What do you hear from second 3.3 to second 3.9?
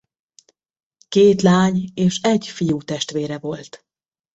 volt.